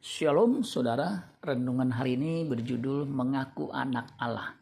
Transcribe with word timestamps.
Shalom 0.00 0.64
saudara, 0.64 1.28
renungan 1.44 1.92
hari 1.92 2.16
ini 2.16 2.48
berjudul 2.48 3.04
Mengaku 3.04 3.68
Anak 3.68 4.16
Allah. 4.16 4.56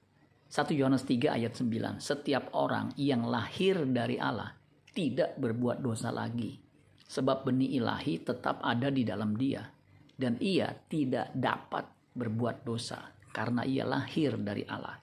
1 0.50 0.74
Yohanes 0.74 1.06
3 1.06 1.30
ayat 1.30 1.54
9. 1.54 2.02
Setiap 2.02 2.50
orang 2.58 2.90
yang 2.98 3.22
lahir 3.22 3.86
dari 3.86 4.18
Allah 4.18 4.50
tidak 4.90 5.38
berbuat 5.38 5.78
dosa 5.78 6.10
lagi. 6.10 6.58
Sebab 7.06 7.46
benih 7.46 7.78
ilahi 7.78 8.18
tetap 8.18 8.58
ada 8.66 8.90
di 8.90 9.06
dalam 9.06 9.38
dia. 9.38 9.62
Dan 10.10 10.42
ia 10.42 10.74
tidak 10.74 11.30
dapat 11.30 11.86
berbuat 12.18 12.66
dosa 12.66 12.98
karena 13.30 13.62
ia 13.62 13.86
lahir 13.86 14.34
dari 14.42 14.66
Allah. 14.66 14.98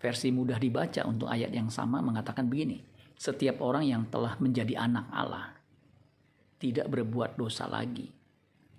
Versi 0.00 0.32
mudah 0.32 0.56
dibaca 0.56 1.04
untuk 1.04 1.28
ayat 1.28 1.52
yang 1.52 1.68
sama 1.68 2.00
mengatakan 2.00 2.48
begini. 2.48 2.80
Setiap 3.20 3.60
orang 3.60 3.84
yang 3.84 4.08
telah 4.08 4.40
menjadi 4.40 4.80
anak 4.80 5.12
Allah 5.12 5.52
tidak 6.56 6.88
berbuat 6.88 7.36
dosa 7.36 7.68
lagi 7.68 8.16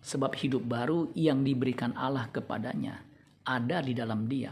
sebab 0.02 0.34
hidup 0.38 0.64
baru 0.64 1.10
yang 1.18 1.42
diberikan 1.42 1.94
Allah 1.98 2.30
kepadanya 2.32 3.08
ada 3.48 3.80
di 3.80 3.96
dalam 3.96 4.28
dia. 4.28 4.52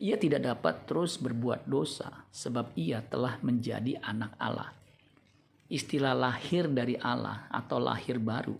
Ia 0.00 0.16
tidak 0.16 0.46
dapat 0.46 0.74
terus 0.88 1.20
berbuat 1.20 1.68
dosa 1.68 2.24
sebab 2.32 2.72
ia 2.78 3.04
telah 3.04 3.36
menjadi 3.44 4.00
anak 4.00 4.32
Allah. 4.40 4.72
Istilah 5.68 6.16
lahir 6.16 6.70
dari 6.72 6.96
Allah 6.96 7.50
atau 7.52 7.76
lahir 7.82 8.16
baru 8.16 8.56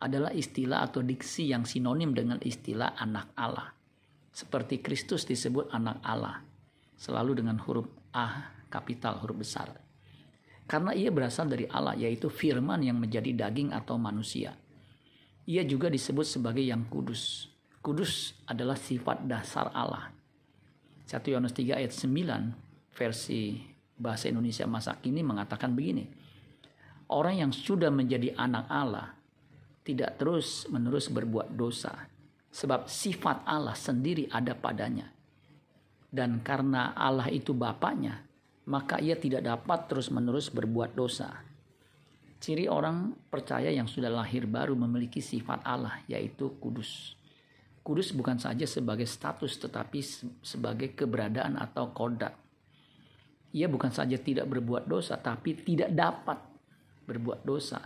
adalah 0.00 0.32
istilah 0.32 0.82
atau 0.82 1.04
diksi 1.04 1.52
yang 1.52 1.68
sinonim 1.68 2.16
dengan 2.16 2.40
istilah 2.40 2.96
anak 2.98 3.36
Allah. 3.36 3.70
Seperti 4.32 4.80
Kristus 4.80 5.28
disebut 5.28 5.70
anak 5.76 6.00
Allah, 6.02 6.40
selalu 6.96 7.44
dengan 7.44 7.60
huruf 7.60 7.86
A 8.16 8.56
kapital 8.72 9.20
huruf 9.20 9.44
besar. 9.44 9.68
Karena 10.64 10.96
ia 10.96 11.12
berasal 11.12 11.52
dari 11.52 11.68
Allah 11.68 11.92
yaitu 12.00 12.32
firman 12.32 12.80
yang 12.80 12.96
menjadi 12.96 13.28
daging 13.46 13.76
atau 13.76 14.00
manusia. 14.00 14.56
Ia 15.50 15.66
juga 15.66 15.90
disebut 15.90 16.22
sebagai 16.22 16.62
yang 16.62 16.86
kudus. 16.86 17.50
Kudus 17.82 18.38
adalah 18.46 18.78
sifat 18.78 19.26
dasar 19.26 19.74
Allah. 19.74 20.14
1 21.10 21.18
Yohanes 21.34 21.50
3 21.50 21.82
ayat 21.82 21.90
9 21.90 22.94
versi 22.94 23.58
bahasa 23.98 24.30
Indonesia 24.30 24.64
masa 24.70 24.94
kini 25.02 25.26
mengatakan 25.26 25.74
begini. 25.74 26.06
Orang 27.10 27.42
yang 27.42 27.50
sudah 27.50 27.90
menjadi 27.90 28.38
anak 28.38 28.70
Allah 28.70 29.12
tidak 29.82 30.14
terus 30.16 30.70
menerus 30.70 31.10
berbuat 31.10 31.52
dosa 31.58 32.06
sebab 32.54 32.86
sifat 32.86 33.42
Allah 33.42 33.74
sendiri 33.74 34.30
ada 34.30 34.54
padanya. 34.54 35.10
Dan 36.12 36.44
karena 36.44 36.92
Allah 36.94 37.32
itu 37.32 37.56
Bapaknya, 37.56 38.20
maka 38.68 39.00
ia 39.02 39.18
tidak 39.18 39.42
dapat 39.42 39.90
terus 39.90 40.12
menerus 40.12 40.52
berbuat 40.52 40.92
dosa 40.92 41.51
Ciri 42.42 42.66
orang 42.66 43.14
percaya 43.30 43.70
yang 43.70 43.86
sudah 43.86 44.10
lahir 44.10 44.50
baru 44.50 44.74
memiliki 44.74 45.22
sifat 45.22 45.62
Allah, 45.62 46.02
yaitu 46.10 46.58
kudus. 46.58 47.14
Kudus 47.86 48.10
bukan 48.10 48.34
saja 48.34 48.66
sebagai 48.66 49.06
status, 49.06 49.62
tetapi 49.62 50.02
sebagai 50.42 50.90
keberadaan 50.90 51.54
atau 51.54 51.94
kodak. 51.94 52.34
Ia 53.54 53.70
bukan 53.70 53.94
saja 53.94 54.18
tidak 54.18 54.50
berbuat 54.50 54.90
dosa, 54.90 55.22
tapi 55.22 55.54
tidak 55.54 55.94
dapat 55.94 56.42
berbuat 57.06 57.46
dosa. 57.46 57.78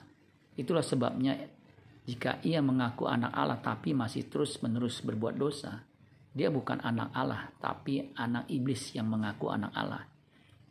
Itulah 0.57 0.81
sebabnya 0.81 1.37
jika 2.09 2.41
ia 2.41 2.65
mengaku 2.65 3.05
anak 3.12 3.37
Allah 3.37 3.61
tapi 3.61 3.93
masih 3.93 4.25
terus-menerus 4.25 5.05
berbuat 5.05 5.37
dosa, 5.37 5.84
dia 6.33 6.49
bukan 6.49 6.81
anak 6.81 7.12
Allah, 7.12 7.53
tapi 7.61 8.09
anak 8.17 8.49
iblis 8.49 8.97
yang 8.97 9.12
mengaku 9.12 9.53
anak 9.53 9.77
Allah. 9.77 10.16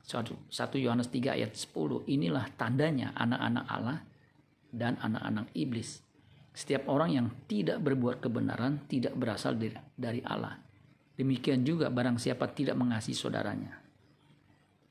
1 0.06 0.54
Yohanes 0.78 1.10
3 1.10 1.34
ayat 1.34 1.58
10 1.58 2.06
inilah 2.06 2.46
tandanya 2.54 3.10
anak-anak 3.18 3.66
Allah 3.66 4.00
dan 4.70 5.02
anak-anak 5.02 5.50
iblis. 5.58 6.06
Setiap 6.56 6.88
orang 6.88 7.10
yang 7.12 7.28
tidak 7.50 7.82
berbuat 7.82 8.22
kebenaran 8.22 8.86
tidak 8.88 9.18
berasal 9.18 9.58
dari 9.98 10.22
Allah. 10.24 10.56
Demikian 11.16 11.66
juga 11.66 11.90
barang 11.90 12.22
siapa 12.22 12.48
tidak 12.54 12.78
mengasihi 12.78 13.18
saudaranya. 13.18 13.82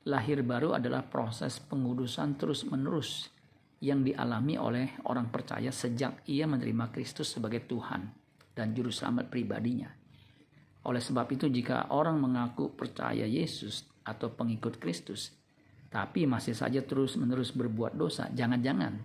Lahir 0.05 0.45
baru 0.45 0.77
adalah 0.77 1.01
proses 1.01 1.57
pengudusan 1.57 2.37
terus-menerus 2.37 3.33
yang 3.81 4.05
dialami 4.05 4.57
oleh 4.57 4.87
orang 5.09 5.33
percaya 5.33 5.73
sejak 5.73 6.21
ia 6.29 6.45
menerima 6.45 6.93
Kristus 6.93 7.33
sebagai 7.33 7.65
Tuhan 7.65 8.05
dan 8.53 8.73
juru 8.77 8.93
selamat 8.93 9.29
pribadinya. 9.33 10.04
Oleh 10.85 11.01
sebab 11.01 11.25
itu 11.33 11.49
jika 11.49 11.89
orang 11.89 12.21
mengaku 12.21 12.69
percaya 12.73 13.25
Yesus 13.25 13.89
atau 14.05 14.29
pengikut 14.29 14.77
Kristus, 14.77 15.33
tapi 15.89 16.29
masih 16.29 16.53
saja 16.53 16.85
terus-menerus 16.85 17.49
berbuat 17.57 17.97
dosa, 17.97 18.29
jangan-jangan 18.29 19.01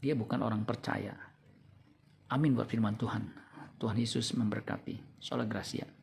dia 0.00 0.16
bukan 0.16 0.40
orang 0.40 0.64
percaya. 0.64 1.12
Amin 2.32 2.56
buat 2.56 2.70
firman 2.70 2.96
Tuhan. 2.96 3.36
Tuhan 3.76 3.96
Yesus 4.00 4.32
memberkati. 4.32 5.20
Sholat 5.20 5.48
Gracia. 5.48 5.99